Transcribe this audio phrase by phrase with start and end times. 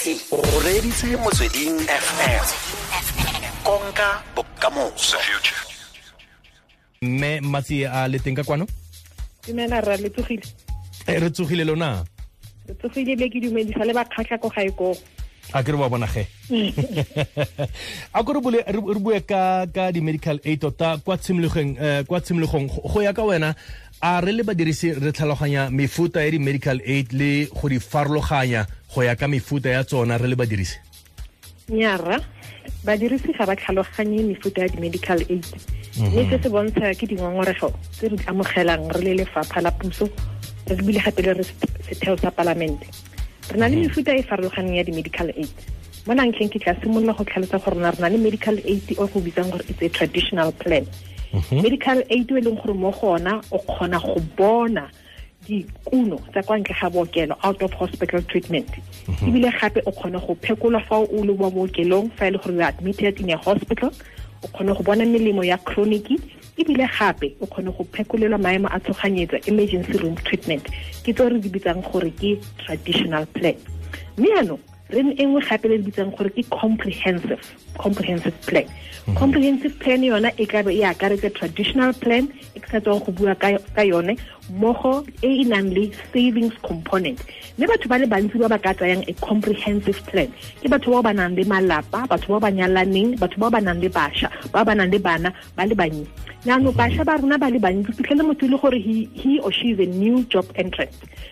[0.00, 2.44] motsweletshi o reditse motsweding fm
[3.64, 5.18] konka bokamoso.
[7.02, 8.66] Mme matsi a le teng ka kwano?
[9.46, 10.42] Dumela rra le tsogile.
[11.06, 12.04] Eh, re tsogile lona?
[12.68, 14.96] Re tsogile le ke dumedisa le bakgatlha ko gae koo.
[15.52, 16.26] A ke re wa bona ge?
[18.14, 22.68] A ko re bue ka ka di-medical aid tota kwa tshimologong eh, kwa tshimologong.
[22.68, 23.54] Go go ya ka wena
[24.00, 29.02] a re le badirisi re tlhaloganya mefuta ya di-medical aid le go di farologanya go
[29.02, 30.78] ya ka mefuta ya tsona re le badirisi?
[31.68, 32.18] Nnyarra
[32.84, 35.46] badirisi ga ba tlhaloganye mefuta ya di-medical aid.
[35.98, 40.10] Mme se se bontsha ke dingongorego tse re di amogelang re le lefapha la puso
[40.66, 41.44] re bile gape le re
[41.86, 42.86] setheo sa palamente.
[43.50, 45.54] Re na le mefuta e e farologaneng ya di-medical aid.
[46.06, 49.06] Mo nantleng ke tla simolola go tlhalosa gore na re na le medical aid o
[49.06, 50.86] go bitsang gore it's a traditional plan.
[51.52, 54.90] Medical aid e leng gore mo go ona o kgona go bona
[55.50, 58.68] dikuno tsa kwa ntle ga bookelo out of hospital treatment.
[59.26, 62.54] Ebile gape o kgona go phekolwa fa o le mo bookelong fa e le gore
[62.54, 63.90] you admitted in a hospital
[64.42, 66.06] o kgona go bona melemo ya chronic
[66.56, 70.64] ebile gape o kgone go phekolelwa maemo a tshoganyetso emergency room treatment.
[71.02, 73.56] Ke tse re di bitsang gore ke traditional plan.
[74.16, 74.60] Mme yaanong
[74.90, 77.42] re e nngwe gape le bitsang gore ke comprehensive
[77.78, 78.66] comprehensive plan.
[79.16, 83.34] Comprehensive plan yona e kabe e akaretse traditional plan e ke sa tswang go bua
[83.34, 84.16] ka yone
[84.50, 87.18] mmogo e e nang le savings component.
[87.58, 90.28] Mme batho ba le bantsi ba ba ka tsayang a comprehensive plan
[90.62, 93.80] ke batho bao ba nang le malapa batho bao ba nyalaneng batho bao ba nang
[93.80, 96.06] le bašwa bao ba nang le bana ba le bannye.
[96.40, 99.78] Jaanong bašwa ba rona ba le bantsi fitlhele motho le gore he, or she is
[99.78, 100.90] a new job entrant.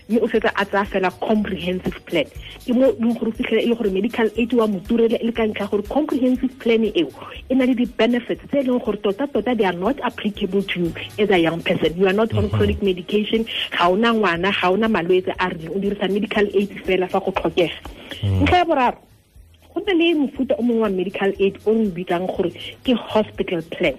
[0.08, 2.28] Mme o fetsa a tsaya fela comprehensive plan.
[2.66, 5.24] Ke mo leng gore o fitlhele e le gore medical aid wa mo turele e
[5.24, 7.08] le ka ntlha gore comprehensive plan eo
[7.48, 10.92] e na le di-benefits tse e leng gore tota-tota they are not applicable to you
[11.18, 11.96] as a young person.
[11.96, 12.52] You are not on mhm.
[12.52, 17.08] chronic medication ga ona ngwana ga ona malwetse a rileng o dirisa medical aid fela
[17.08, 17.72] fa go tlhokega.
[18.22, 18.42] Mm.
[18.42, 18.98] Ntlha ya boraro
[19.74, 22.52] go na le mofuta o mongwe wa medical aid o re bitsang gore
[22.84, 23.96] ke hospital plan.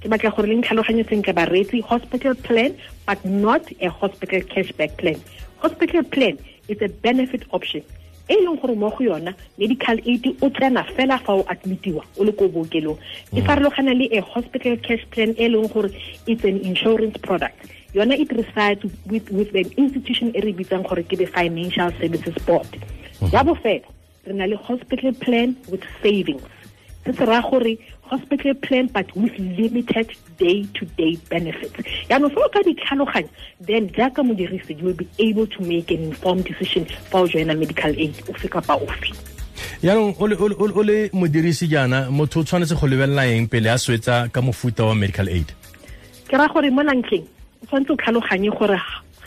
[0.00, 2.74] Ke batla gore le ntlhaloganye sentle bareetsi hospital plan
[3.06, 5.18] but not a hospital cashback plan.
[5.58, 6.38] Hospital plan
[6.68, 7.82] is a benefit option.
[8.28, 12.24] E leng gore mo go yona medical aid o tsena fela fa o admitiwa o
[12.24, 12.98] le ko bookelong.
[13.32, 13.46] E mm.
[13.46, 15.90] farologana le a hospital cash plan e leng gore
[16.26, 17.58] it's an insurance product
[17.94, 22.34] yona it resides with, with an institution e re bitsang gore ke the financial services
[22.46, 22.68] board.
[23.32, 23.48] Ya mhm.
[23.48, 23.84] bofelo
[24.26, 26.42] re na le hospital plan with savings.
[27.04, 30.08] Se se raya gore hospital plan but with limited
[30.38, 31.76] day to day benefits.
[32.08, 33.28] Yaanong fa o ka di tlhaloganya
[33.60, 37.58] then jaaka modirisi you will be able to make an informed decision fa o joina
[37.58, 39.12] medical aid ofe kapa ofe.
[39.82, 44.40] Yaanong o le- modirisi jaana motho o tshwanetse go lebelela eng pele a swetsa ka
[44.40, 45.52] mofuta wa medical aid?
[46.28, 46.82] Ke raya gore mo
[47.66, 48.78] tshwanetse o tlhaloganye gore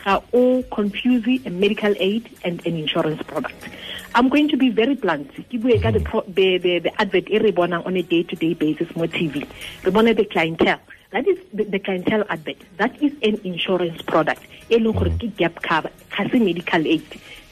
[0.03, 3.69] ga o confuse a medical aid and an insurance product.
[4.13, 5.31] I'm going to be very blunt.
[5.49, 9.07] Ke bue ka the, advert e re bonang on a day to day basis mo
[9.07, 9.47] tv
[9.83, 10.79] re bona the clientele.
[11.11, 12.57] That is the, the clientele advert.
[12.77, 14.41] That is an insurance product.
[14.69, 17.05] E leng gore ke gap cover ga se medical aid.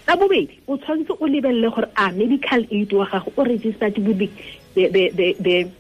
[0.06, 4.20] Sa bobedi o tshwanetse o lebelele gore a medical aid wa gago o registered with
[4.20, 4.30] the,
[4.88, 5.72] the, the, the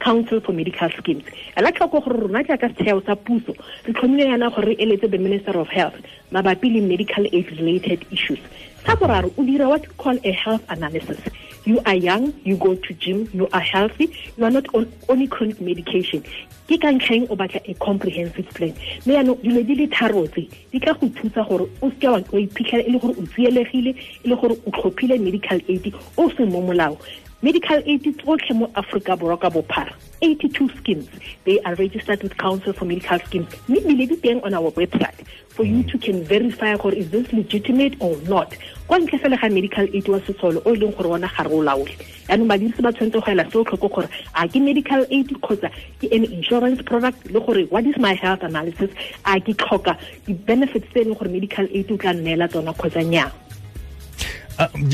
[0.00, 1.24] council for medical schemes.
[1.56, 3.54] Ela tlhoko gore rona jaaka setheo sa puso
[3.86, 5.94] re tlhomile yana gore re eletse the minister of health
[6.32, 8.40] mabapi le medical aid related issues.
[8.86, 11.20] Sa boraro o dira what we call a health analysis.
[11.64, 15.26] You are young you go to gym you are healthy you are not on only
[15.26, 16.24] chronic medication.
[16.68, 18.72] Ke ka ntlheng o batla a comprehensive plan?
[19.04, 22.40] Mme yaanong dilo di le tharo tse di tla go thusa gore o seke wa
[22.40, 23.92] iphitlhela e le gore o tsielegile
[24.24, 26.96] e le gore o tlhophile medical aid o mo molao
[27.42, 29.92] medical aid tsotlhe mo aforika borwa ka bophara.
[30.22, 31.08] 82 schemes
[31.44, 33.48] they are registered with council for medical schemes.
[33.68, 35.16] Mme ebile di teng on our website
[35.48, 38.54] for you to can verify gore is this legitimate or not.
[38.86, 41.50] Kwa ntle fela ga medical aid wa setsolo o e leng gore ona ga re
[41.50, 41.96] o laole.
[42.28, 45.70] Yaanong badirisi ba tshwanetse go ela seo tlhoko gore a ke medical aid kgotsa
[46.00, 48.90] ke an insurance product le gore what is my health analysis?
[49.24, 49.96] A ke tlhoka
[50.26, 53.32] di-benefits tse e leng gore medical aid o tla nneela tsona kgotsa j-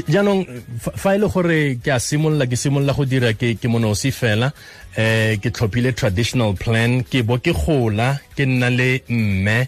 [0.09, 0.44] jaanong
[0.76, 4.53] fa e le gore ke a simolola ke simolola go dira ke ke monosi fela
[4.97, 9.58] eh ke tlhophile traditional plan ke bo ke gola ke nna le mme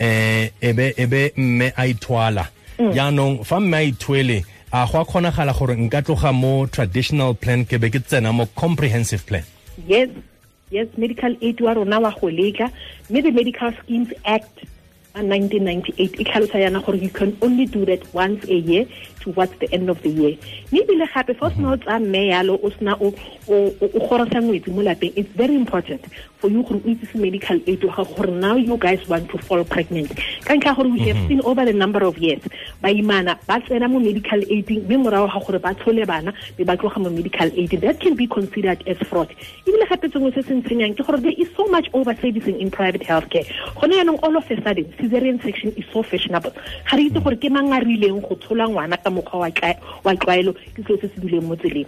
[0.00, 2.48] eh ebe ebe mme a ithwala.
[2.78, 4.42] Jaanong fa mme a ithwele
[4.72, 8.46] a go a kgonagala gore nka tloga mo traditional plan ke be ke tsena mo
[8.56, 9.44] comprehensive plan.
[9.86, 10.08] Yes.
[10.70, 12.70] Yes medical aid wa rona wa go letla
[13.10, 14.64] mme the medical schemes act
[15.14, 18.86] 1998 e tlhalosa yana gore you can only do that once a year
[19.20, 20.36] towards the end of the year.
[20.72, 21.82] Mme ebile gape fa o sena o mhm.
[21.84, 23.12] tsaya mme yalo o sena o
[23.48, 26.00] o- o- o gorosa ngwetsi mo lapeng it's very important
[26.42, 29.38] for you gore o itsese medical aid wa gago gore now you guys want to
[29.46, 30.10] fall pregnant.
[30.46, 31.28] Ka ntlha gore we have mhm.
[31.28, 32.42] seen over the number of years
[32.82, 36.76] baimana ba tsena mo medical aid mme morago ga gore ba tshole bana be ba
[36.76, 37.70] tloga mo medical aid.
[37.84, 39.30] That can be considered as fraud.
[39.66, 42.74] Ebile gape tsengwe se se ntshwenyang ke gore there is so much over servicing in
[42.78, 43.46] private health care
[43.78, 46.52] gone yaanong all of a sudden caesarean section is so fashionable.
[46.90, 47.24] Ga re itse mhm.
[47.28, 49.46] gore ke mang a rileng go tshola ngwana ka mokgwa
[50.04, 51.86] wa tlwaelo ke seo se se dileng mo tseleng.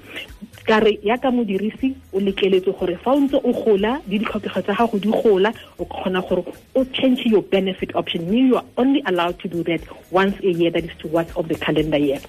[0.71, 4.75] Ka re yaka modirisi o letleletswe gore fa o ntse o gola le ditlhokego tsa
[4.75, 6.45] gago di gola o kgona gore
[6.75, 9.81] o change your benefit option mme you are only allowed to do that
[10.11, 12.21] once a year that is towards of the calendar year.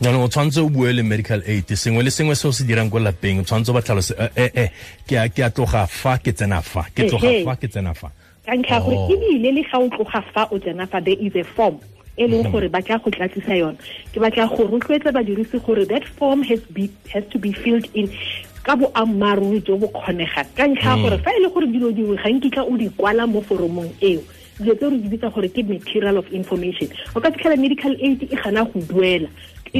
[0.00, 1.66] Jaanong o tshwanetse o bue le medical aid.
[1.66, 4.50] Sengwe le sengwe se o se dirang ko lapeng o tshwanetse o ba tlhalose eh
[4.54, 4.68] eh
[5.06, 8.10] ke a tloga fa ke tsena fa ke tloga fa ke tsena fa.
[8.44, 9.10] Ka ntlha gore oh.
[9.14, 11.78] ebile le ga o tloga fa o tsena fa there is a form
[12.16, 13.78] e leng gore ba tla go tlatsisa yone
[14.12, 18.10] ke batla go rotloetsa badirisi gore that form has, be, has to be filled in
[18.62, 20.48] ka boammaaruri jo bo kgonegang.
[20.56, 21.02] Ka ntlha mm.
[21.02, 24.22] gore fa e le gore dilo dingwe ga nkitla o di kwala mo foromong eo
[24.60, 28.22] dilo tse re di bitsa gore ke material of information o ka fitlhela medical aid
[28.22, 29.28] e gana go duela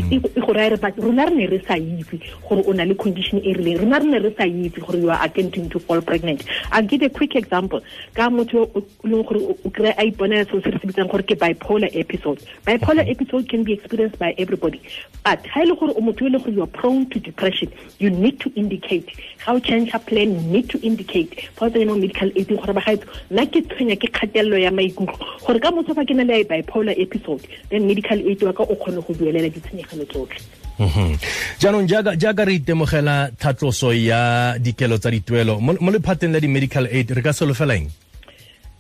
[0.01, 2.19] go raya re but rona re ne re sa itse
[2.49, 3.81] gore o na le condition e rileng.
[3.81, 6.45] Rona re ne re sa itse gore you are attempting to fall pregnant.
[6.71, 7.83] I'll give a quick example.
[8.15, 11.23] Ka motho o leng gore o kry a iponela seo se re se bitsang gore
[11.23, 12.41] ke bipolar episode.
[12.65, 14.81] Bipolar episode can be experienced by everybody.
[15.25, 17.71] But ga e le gore o motho e le gore you are prone to depression
[17.99, 19.13] you need to indicate.
[19.45, 21.51] Ga o change plan you need to indicate.
[21.57, 25.21] Fa o medical aid gore ba gaetso nna ke tshwenya ke kgatelelo ya maikutlo.
[25.45, 28.75] Gore ka motho fa ke na le bipolar episode then medical aid wa ka o
[28.75, 30.63] kgone go duelela ditshenyego ditshenyegelo tsotlhe.
[30.79, 31.19] Mhm.
[31.61, 31.87] jaanong
[32.17, 37.33] jaaka re itemogela tlhatloso ya dikelo tsa dituelo mo lephateng la di-medical aid re ka
[37.33, 37.87] solofelang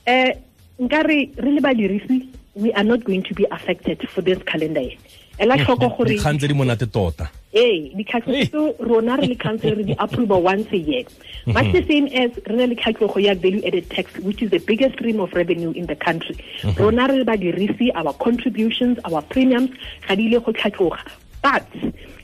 [0.08, 0.30] um
[0.88, 2.16] nka re re le badirisi
[2.56, 4.88] we are not going to be affected for this calendar
[5.38, 9.84] ela tlhoko gore dikgang tse di monate tota ee dikgatlhego rona re le council re
[9.84, 11.04] di approve once a year.
[11.46, 14.58] Much the same as re na le kgatlhego ya value added tax which is the
[14.58, 16.36] biggest stream of revenue in the country.
[16.62, 16.78] Mhm.
[16.78, 19.70] rona re le badirisi our contributions our premiums
[20.08, 21.00] ga di ile go tlhatlhoga.
[21.42, 21.66] But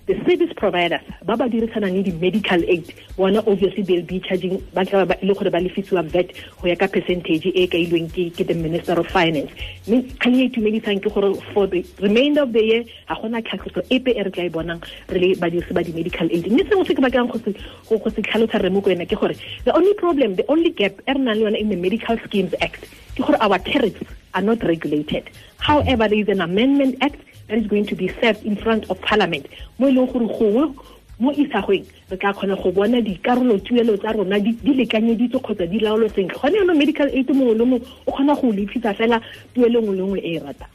[0.08, 4.82] the service providers ba ba dirisanang le di-medical aid bona obviously they'll be charging ba
[4.88, 8.56] tla ba ile gore ba lefisiwa VAT go ya ka percentage e kailweng ke the
[8.56, 9.52] minister of finance.
[9.84, 13.84] Mme kgang e itumedisang ke gore for the remainder of the year ga gona tlhatlhoso
[13.92, 14.80] epe e re tla e bonang
[15.12, 16.48] re le badirisi ba di-medical aid.
[16.48, 19.36] Mme sengwe se ke bakang go se tlhalosa re mo ko ena ke gore
[19.68, 22.56] the only problem the only gap e re nang le yona in the medical schemes
[22.64, 24.00] act ke gore our tariffs
[24.32, 25.28] are not regulated.
[25.60, 29.00] However there is an amendment act that is going to be served in front of
[29.00, 29.46] parliament.
[29.78, 30.74] Mo e leng gore gongwe
[31.18, 35.80] mo isagweng re ka kgona go bona dikarolo tuelo tsa rona di lekanyeditse kgotsa di
[35.80, 36.38] laolo sentle.
[36.38, 39.20] Gone yanong medical aid mongwe le mongwe o kgona go lefisa fela
[39.54, 40.72] tuelo nngwe le nngwe e e ratang.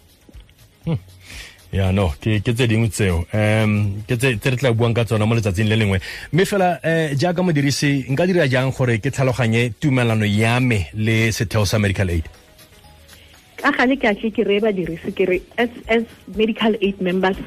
[0.85, 0.99] Hmm.
[1.71, 3.23] ya no ke ke tse dingwe tseo.
[3.33, 5.99] Um ke tse re tla buang ka tsona mo letsatsing le lengwe.
[6.33, 11.31] Mme fela um jaaka modirisi nka dira jang gore ke tlhaloganye tumelano ya me le
[11.31, 12.27] setheo sa medical aid
[13.63, 16.03] ka gale ke a ke re badirisi ke re as
[16.41, 17.39] medical aid members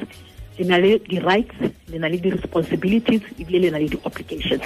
[0.57, 1.55] le na le di-rights
[1.91, 4.63] le na le di-responsibilities ebile le na le di-obligations.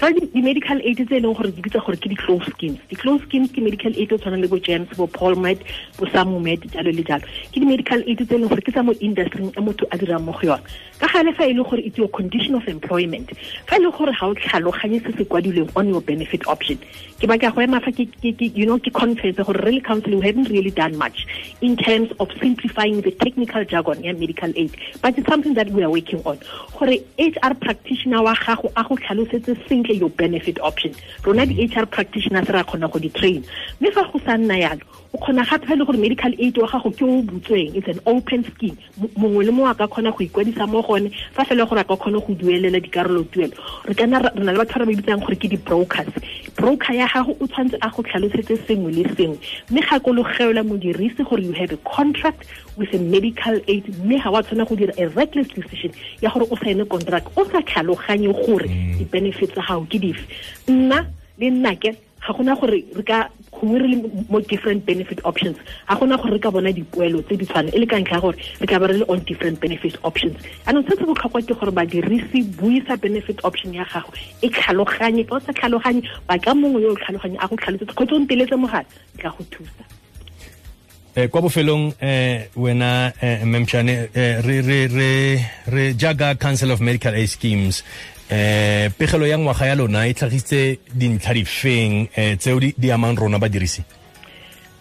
[0.00, 0.28] Fa mhm.
[0.34, 3.62] di-medical aid tse e leng gore di bitsa gore ke di-close schemes di-close schemes ke
[3.62, 5.62] medical aid o tshwanang le bo james bo Polmed
[5.96, 7.24] bo Samwumed jalo le jalo.
[7.54, 10.26] Ke di-medical aid tse e leng gore ke tsa mo industry e motho a dirang
[10.26, 10.66] mo go yone.
[10.98, 13.30] Ka gale fa e le gore it's your condition of employment
[13.64, 16.76] fa e le gore ga o tlhaloganye se se kwadilweng on your benefit option
[17.18, 20.50] ke ba ka go ema fa you know ke conference gore really council we haven't
[20.50, 21.26] really done much
[21.62, 24.74] in terms of simplifying the technical jargon ya medical aid.
[25.00, 26.38] But something that we are working on.
[26.78, 30.94] Gore HR practitioner wa gago a go tlhalosetse sentle your benefit option.
[31.24, 33.44] Rona di-HR practitioners ra kgona go di-train
[33.80, 34.82] mme fa go sa nna yalo
[35.12, 37.74] o kgona gape le gore medical aid wa gago ke o butsweng.
[37.74, 38.78] It's an open scheme.
[39.16, 41.96] Mongwe le mongwe a ka kgona go ikwadisa mo gone fa fela gore a ka
[41.96, 43.54] kgona go duelela dikarolo tuelo.
[43.84, 46.12] Re kana re na le batho ba ba bitsang gore ke di-brokers.
[46.56, 49.38] Broker ya gago o tshwanetse a go tlhalosetse sengwe le sengwe.
[49.70, 52.44] Mme gakologelwa modirisi gore you have a contract
[52.76, 56.46] with a medical aid mme ga wa tshwana go dira a reckless decision ya gore
[56.50, 58.98] o saene contract o sa tlhaloganye gore mm.
[58.98, 60.24] di-benefits tsa gago ke dife.
[60.68, 61.04] Nna
[61.38, 63.96] le nnake ga gona gore re ka gongwe re le
[64.28, 65.56] mo different benefit options
[65.88, 68.20] ga gona gore re ka bona dipoelo tse di tshwane e le ka ntlha ya
[68.20, 70.36] gore re ka ba re le on different benefit options.
[70.66, 74.10] Anong se se botlhokwa ke gore badirisi buisa benefit option ya gago
[74.42, 77.94] e tlhaloganye fa o sa tlhaloganye ba ka mongwe yo o tlhaloganye a go tlhalosetse
[77.94, 78.86] kgotsa o nteletse mogala
[79.18, 79.97] tla go thusa
[81.14, 86.80] eh kwa bofelong eh wena eh memchane eh, re re re re jaga council of
[86.80, 87.84] medical aid schemes.
[88.30, 93.38] Eh pegelo ya ngwaga ya lona e tlhagitse dintlha difeng eh tseo di amang rona
[93.38, 93.82] badirisi?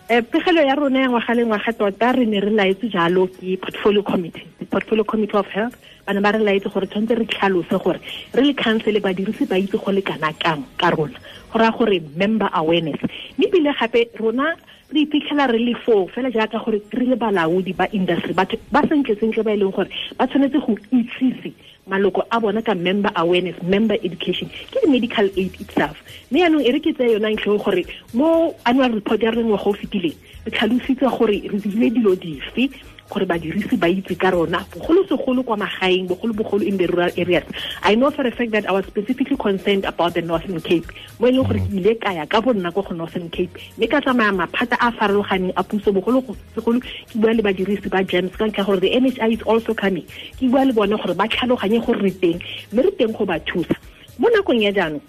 [0.10, 3.57] Um pegelo ya rona ya ngwaga le ngwaga tota re ne re laetse jalo ke
[3.57, 5.75] portfolio committee the portfolio committee of health
[6.08, 8.00] ba ne ba re laetse gore tshwanetse re tlhalose gore
[8.34, 11.20] re le council badirisi ba itse go le kang ka rona.
[11.52, 13.00] Go raya gore member awareness.
[13.38, 14.56] Mme ebile gape rona
[14.94, 18.34] re iphitlhela re le foo fela jaaka gore re le balaodi ba industry.
[18.34, 21.52] Batho ba sentle-sentle ba e leng gore ba tshwanetse go itsise
[21.88, 24.48] maloko a bona ka member awareness member education.
[24.72, 26.00] Ke di-medical aid itself.
[26.32, 27.84] Mme yaanong e re ke tseye yona ntlheng gore
[28.14, 30.16] mo annual report ya re ngwaga o fetileng
[30.51, 32.70] tlhalositse gore re dire dilo dife
[33.10, 37.44] gore badirisi ba itse ka rona bogolosegolo kwa magaeng bogolo-bogolo in the rural areas.
[37.84, 40.86] I know for a fact that i was specifically concerned about the northern cape
[41.20, 44.01] mo e leng gore ke ile ka ka bonna ko go northern cape mme ka
[44.01, 48.66] tsamaya maphata a farologaneng a puso bogolosegolo ke bua le badirisi ba gems ka ntlha
[48.66, 50.06] gore the nhi is also coming.
[50.36, 52.39] Ke bua le bone gore ba tlhaloganye gore re teng
[52.74, 53.75] mme re teng go ba thusa.
[54.20, 55.01] Mo nakong ya jaanong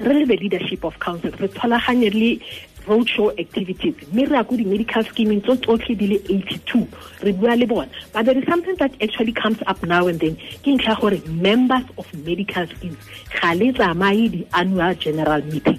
[0.00, 2.40] re le the leadership of council re tshwalaganye le
[2.86, 3.94] roadshow activities.
[4.12, 6.86] Mme re ya ko di-medical scheming tso tsotlhe di le 82
[7.22, 7.90] re bua le bona.
[8.12, 10.36] But there is something that actually comes up now and then.
[10.64, 12.98] Ke ntlha gore members of medical schemes
[13.40, 15.78] ga le tsamaye di-annual general meeting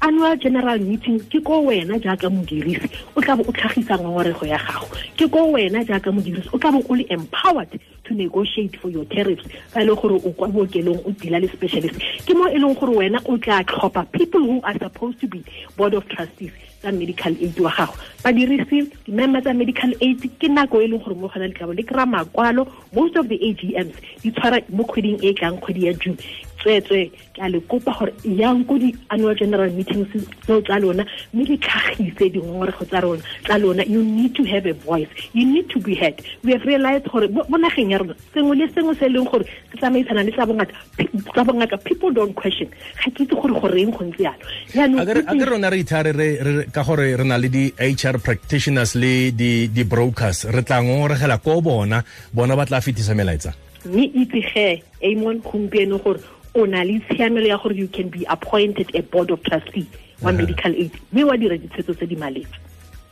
[0.00, 4.58] annual general meeting ke ko wena jaaka modirisi o tla bo o tlhagisa ngongorego ya
[4.58, 4.86] gago.
[5.16, 9.04] Ke ko wena jaaka modirisi o tla bo o le empowered to negotiate for your
[9.06, 9.44] tariffs.
[9.74, 11.98] E le gore o kwa bookelong o dila le specialist.
[12.26, 15.44] Ke mo e leng gore wena o tla tlhopha people who are supposed to be
[15.76, 17.94] board of trustees tsa medical aid wa gago.
[18.22, 22.06] Badirisi member tsa medical aid ke nako e leng gore mo gona letlabo le kry-a
[22.06, 22.70] makwalo.
[22.94, 26.18] Most of the agms di tshwara mo kgweding e tlang kgwedi ya june
[26.58, 30.08] tsweetswe ke a le kopa gore yang ko di-annual general meetings
[30.44, 33.82] tseo tsa lona mme le tlhagise dingongorego tsa rona tsa lona.
[33.84, 35.08] You need to have a voice.
[35.32, 36.20] You need to be heard.
[36.42, 39.44] We have realized gore mo nageng ya rona sengwe le sengwe se e leng gore
[39.70, 42.68] se tsamaisana le tsa bongaka people don't question.
[43.04, 44.98] Ga ke itse gore goreng go ntse yalo.
[44.98, 46.12] A ke rona re ithare
[46.72, 52.56] ka gore re na le di-hr practitioners le di-brokers re tla ngongoregela ko bona bona
[52.56, 53.54] ba tla fetisa melaetsa.
[53.86, 56.20] Mme itse ge amon gompieno gore
[56.58, 59.86] o na le tshiamelo ya gore you can be appointed a board of trustee
[60.22, 62.56] wa medical aid mme wa dira ditshwetso tse di maleba.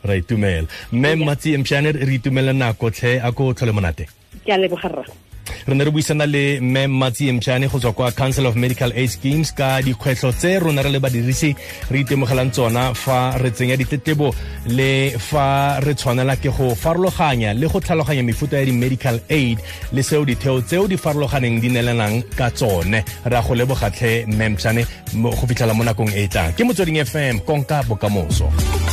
[0.03, 0.67] Ra itumela.
[0.91, 4.07] Mme matsi empšane re itumela nako tlhe a ko tlhole monate.
[4.45, 5.05] Ke a leboga rra
[5.67, 9.09] re ne re buisana le mme matsi empšane go tswa kwa council of medical aid
[9.09, 11.55] schemes ka dikgwetlho tse rona re le badirisi
[11.91, 14.33] re itemogelang tsona fa re tsenya ditletlebo
[14.77, 19.59] le fa re tshwanela ke go farologanya le go tlhaloganya mefuta ya di-medical aid
[19.91, 23.03] le seo ditheo tseo di farologaneng di neelanang ka tsone.
[23.25, 26.53] Re a go lebogatlhe mme mpšane go fitlhela mo nakong e e tlang.
[26.55, 28.86] Ke motsweding fm konka bokamoso